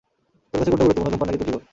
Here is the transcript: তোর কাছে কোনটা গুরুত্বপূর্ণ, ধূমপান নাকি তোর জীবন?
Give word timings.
তোর 0.51 0.57
কাছে 0.59 0.69
কোনটা 0.75 0.83
গুরুত্বপূর্ণ, 0.83 1.09
ধূমপান 1.13 1.25
নাকি 1.29 1.39
তোর 1.39 1.47
জীবন? 1.49 1.63